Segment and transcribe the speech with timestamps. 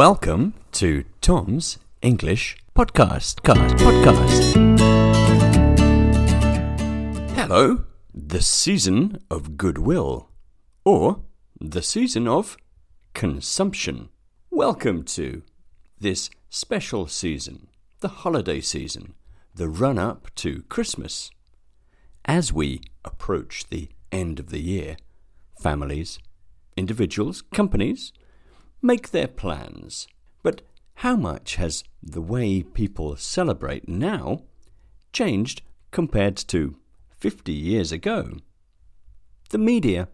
[0.00, 3.42] Welcome to Tom's English Podcast.
[3.42, 4.54] Cast, podcast.
[7.36, 10.30] Hello, the season of goodwill,
[10.86, 11.20] or
[11.60, 12.56] the season of
[13.12, 14.08] consumption.
[14.50, 15.42] Welcome to
[15.98, 17.68] this special season,
[18.00, 19.12] the holiday season,
[19.54, 21.30] the run up to Christmas.
[22.24, 24.96] As we approach the end of the year,
[25.60, 26.18] families,
[26.74, 28.14] individuals, companies
[28.82, 30.08] make their plans.
[30.42, 30.62] But
[30.96, 34.42] how much has the way people celebrate now
[35.12, 36.76] changed compared to
[37.18, 38.32] 50 years ago?
[39.50, 40.08] The media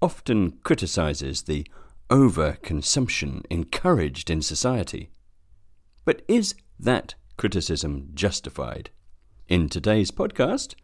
[0.00, 1.66] often criticizes the
[2.10, 5.10] overconsumption encouraged in society.
[6.04, 8.90] But is that criticism justified?
[9.48, 10.74] In today's podcast,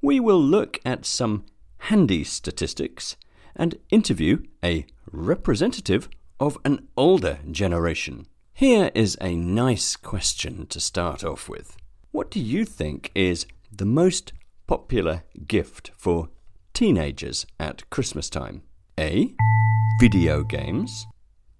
[0.00, 1.44] we will look at some
[1.78, 3.16] handy statistics
[3.56, 6.08] and interview a representative
[6.40, 8.26] of an older generation.
[8.54, 11.76] Here is a nice question to start off with.
[12.10, 14.32] What do you think is the most
[14.66, 16.30] popular gift for
[16.72, 18.62] teenagers at Christmas time?
[18.98, 19.34] A.
[20.00, 21.06] Video games.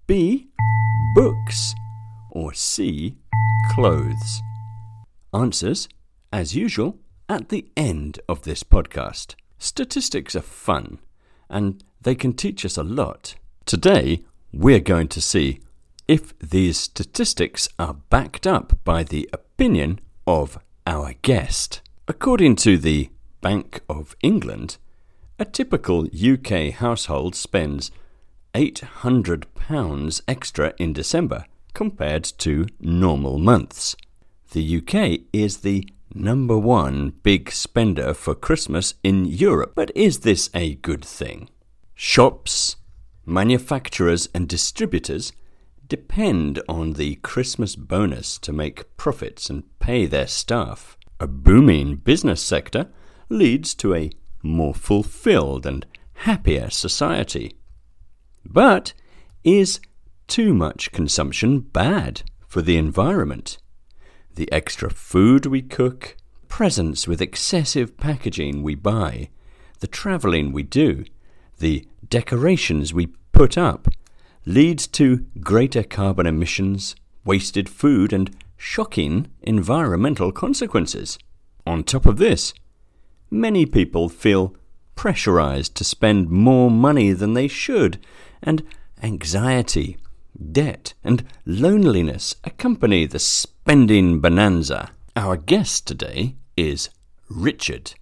[0.07, 0.49] B.
[1.15, 1.75] Books.
[2.31, 3.15] Or C.
[3.71, 4.41] Clothes.
[5.33, 5.87] Answers,
[6.33, 6.97] as usual,
[7.29, 9.35] at the end of this podcast.
[9.59, 10.99] Statistics are fun
[11.49, 13.35] and they can teach us a lot.
[13.65, 15.59] Today, we're going to see
[16.07, 21.81] if these statistics are backed up by the opinion of our guest.
[22.07, 23.09] According to the
[23.41, 24.77] Bank of England,
[25.39, 27.91] a typical UK household spends
[28.53, 33.95] £800 extra in December compared to normal months.
[34.51, 40.49] The UK is the number one big spender for Christmas in Europe, but is this
[40.53, 41.49] a good thing?
[41.95, 42.75] Shops,
[43.31, 45.31] manufacturers, and distributors
[45.87, 50.97] depend on the Christmas bonus to make profits and pay their staff.
[51.19, 52.89] A booming business sector
[53.29, 54.11] leads to a
[54.43, 57.55] more fulfilled and happier society.
[58.45, 58.93] But
[59.43, 59.79] is
[60.27, 63.57] too much consumption bad for the environment?
[64.35, 66.15] The extra food we cook,
[66.47, 69.29] presents with excessive packaging we buy,
[69.79, 71.05] the travelling we do,
[71.59, 73.07] the decorations we
[73.41, 73.87] put up
[74.45, 81.17] leads to greater carbon emissions, wasted food, and shocking environmental consequences.
[81.65, 82.53] On top of this,
[83.31, 84.55] many people feel
[84.93, 87.97] pressurized to spend more money than they should,
[88.43, 88.61] and
[89.01, 89.97] anxiety,
[90.51, 94.91] debt, and loneliness accompany the spending bonanza.
[95.15, 96.91] Our guest today is
[97.27, 97.95] Richard.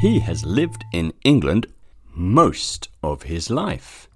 [0.00, 1.68] He has lived in England
[2.12, 4.08] most of his life.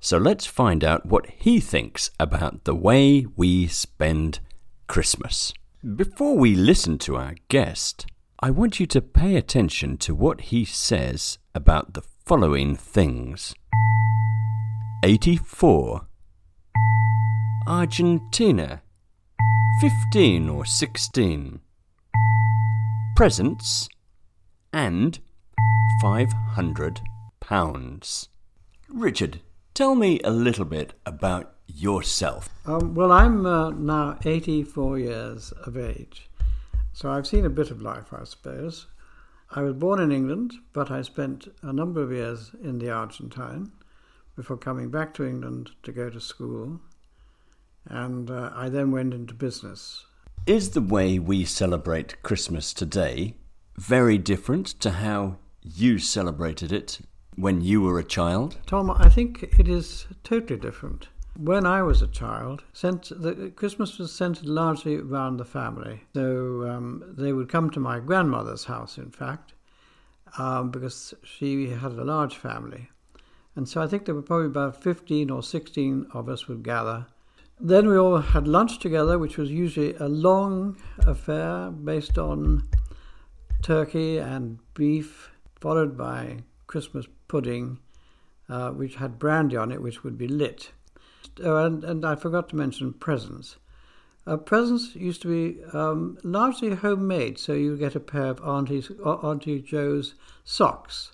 [0.00, 4.38] So let's find out what he thinks about the way we spend
[4.86, 5.52] Christmas.
[5.96, 8.06] Before we listen to our guest,
[8.40, 13.54] I want you to pay attention to what he says about the following things
[15.02, 16.06] 84,
[17.66, 18.82] Argentina,
[19.80, 21.60] 15 or 16,
[23.16, 23.88] presents,
[24.72, 25.18] and
[26.00, 27.00] 500
[27.40, 28.28] pounds.
[28.88, 29.40] Richard,
[29.78, 32.48] tell me a little bit about yourself.
[32.66, 36.28] Um, well, I'm uh, now 84 years of age,
[36.92, 38.88] so I've seen a bit of life, I suppose.
[39.52, 43.70] I was born in England, but I spent a number of years in the Argentine
[44.34, 46.80] before coming back to England to go to school,
[47.86, 50.04] and uh, I then went into business.
[50.44, 53.36] Is the way we celebrate Christmas today
[53.76, 56.98] very different to how you celebrated it
[57.38, 58.58] when you were a child?
[58.66, 61.08] Tom, I think it is totally different.
[61.36, 66.02] When I was a child, sent, the, Christmas was centered largely around the family.
[66.14, 69.52] So um, they would come to my grandmother's house, in fact,
[70.36, 72.90] um, because she had a large family.
[73.54, 77.06] And so I think there were probably about 15 or 16 of us would gather.
[77.60, 82.68] Then we all had lunch together, which was usually a long affair based on
[83.62, 85.30] turkey and beef,
[85.60, 87.78] followed by Christmas pudding,
[88.48, 90.72] uh, which had brandy on it, which would be lit.
[91.42, 93.56] Oh, and, and I forgot to mention presents.
[94.26, 98.90] Uh, presents used to be um, largely homemade, so you get a pair of Auntie's,
[99.04, 100.14] Auntie Joe's
[100.44, 101.12] socks,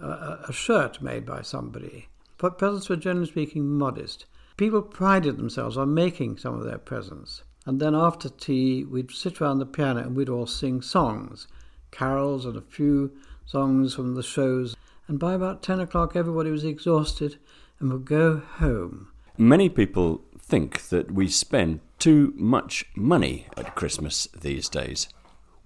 [0.00, 2.08] uh, a shirt made by somebody.
[2.38, 4.26] But presents were generally speaking modest.
[4.56, 7.42] People prided themselves on making some of their presents.
[7.64, 11.48] And then after tea, we'd sit around the piano and we'd all sing songs,
[11.90, 13.10] carols and a few
[13.44, 14.76] songs from the shows
[15.08, 17.38] and by about 10 o'clock everybody was exhausted
[17.80, 19.08] and would go home.
[19.38, 25.08] Many people think that we spend too much money at Christmas these days.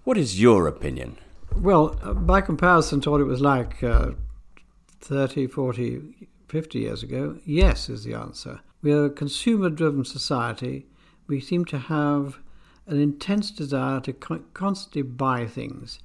[0.04, 1.19] What is your opinion?
[1.56, 4.12] Well, uh, by comparison to what it was like uh,
[5.00, 8.60] 30, 40, 50 years ago, yes is the answer.
[8.82, 10.86] We are a consumer driven society.
[11.26, 12.38] We seem to have
[12.86, 16.00] an intense desire to constantly buy things.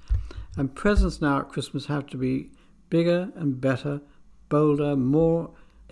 [0.56, 2.50] And presents now at Christmas have to be
[2.90, 4.00] bigger and better,
[4.48, 5.50] bolder, more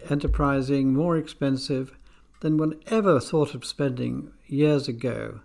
[0.08, 1.96] enterprising, more expensive
[2.40, 5.40] than one ever thought of spending years ago.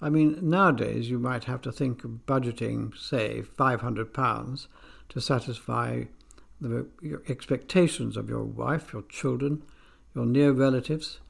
[0.00, 4.66] I mean, nowadays you might have to think of budgeting, say, £500
[5.08, 6.04] to satisfy
[6.60, 6.86] the
[7.28, 9.62] expectations of your wife, your children,
[10.14, 11.20] your near relatives.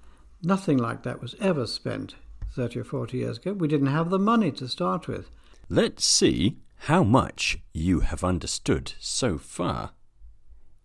[0.42, 2.16] Nothing like that was ever spent
[2.52, 3.52] 30 or 40 years ago.
[3.52, 5.30] We didn't have the money to start with.
[5.68, 9.92] Let's see how much you have understood so far.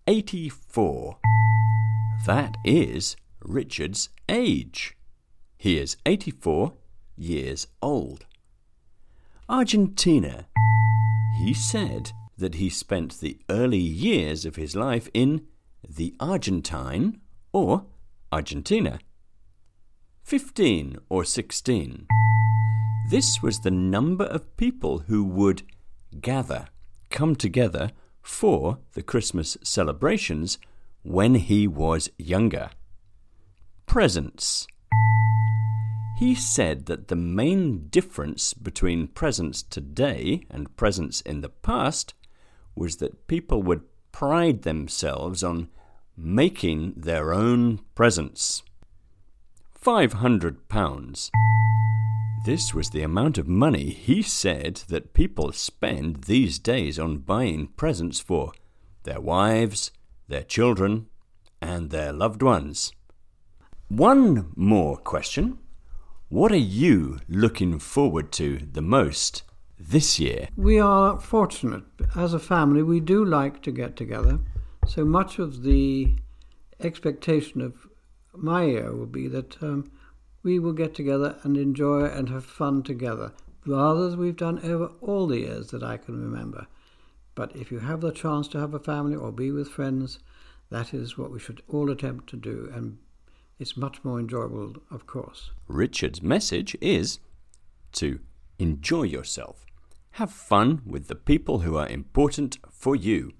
[0.07, 1.17] 84.
[2.25, 4.95] That is Richard's age.
[5.57, 6.73] He is 84
[7.15, 8.25] years old.
[9.47, 10.47] Argentina.
[11.37, 15.45] He said that he spent the early years of his life in
[15.87, 17.19] the Argentine
[17.53, 17.85] or
[18.31, 18.99] Argentina.
[20.23, 22.07] 15 or 16.
[23.09, 25.63] This was the number of people who would
[26.19, 26.67] gather,
[27.09, 27.91] come together
[28.21, 30.57] for the Christmas celebrations
[31.03, 32.69] when he was younger.
[33.85, 34.67] Presents.
[36.17, 42.13] He said that the main difference between presents today and presents in the past
[42.75, 43.81] was that people would
[44.11, 45.69] pride themselves on
[46.15, 48.61] making their own presents.
[49.73, 51.31] Five hundred pounds.
[52.43, 57.67] This was the amount of money he said that people spend these days on buying
[57.67, 58.51] presents for
[59.03, 59.91] their wives,
[60.27, 61.05] their children,
[61.61, 62.93] and their loved ones.
[63.89, 65.59] One more question.
[66.29, 69.43] What are you looking forward to the most
[69.79, 70.47] this year?
[70.57, 71.83] We are fortunate.
[72.15, 74.39] As a family, we do like to get together.
[74.87, 76.15] So much of the
[76.79, 77.87] expectation of
[78.33, 79.91] my year will be that um,
[80.43, 83.31] we will get together and enjoy and have fun together,
[83.65, 86.67] rather as we've done over all the years that I can remember.
[87.35, 90.19] But if you have the chance to have a family or be with friends,
[90.69, 92.97] that is what we should all attempt to do and
[93.61, 95.51] it's much more enjoyable, of course.
[95.67, 97.19] Richard's message is
[97.91, 98.19] to
[98.57, 99.67] enjoy yourself.
[100.13, 103.33] Have fun with the people who are important for you.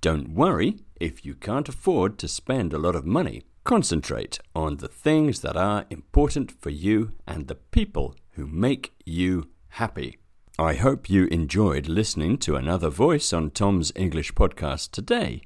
[0.00, 3.42] Don't worry if you can't afford to spend a lot of money.
[3.66, 9.50] Concentrate on the things that are important for you and the people who make you
[9.68, 10.16] happy.
[10.58, 15.42] I hope you enjoyed listening to another voice on Tom's English podcast today.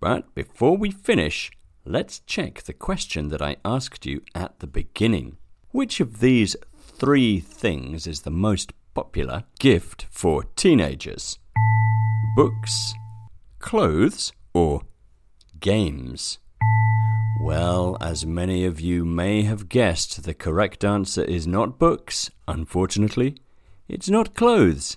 [0.00, 1.50] But before we finish,
[1.84, 5.38] Let's check the question that I asked you at the beginning.
[5.72, 11.40] Which of these three things is the most popular gift for teenagers?
[12.36, 12.94] Books,
[13.58, 14.82] clothes, or
[15.58, 16.38] games?
[17.42, 23.36] Well, as many of you may have guessed, the correct answer is not books, unfortunately.
[23.88, 24.96] It's not clothes.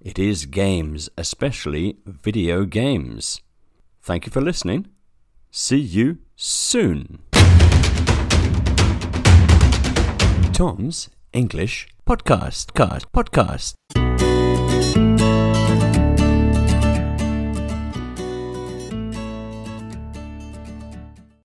[0.00, 3.40] It is games, especially video games.
[4.02, 4.88] Thank you for listening.
[5.52, 7.20] See you soon.
[10.52, 12.74] Tom's English Podcast.
[12.74, 13.74] Cast, podcast.